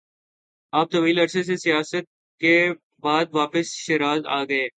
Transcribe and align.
آپ 0.73 0.91
طویل 0.91 1.19
عرصہ 1.19 1.41
سے 1.41 1.55
سیاحت 1.55 2.05
کے 2.39 2.71
بعد 2.99 3.25
واپس 3.33 3.65
شیراز 3.65 4.21
آگئے- 4.25 4.69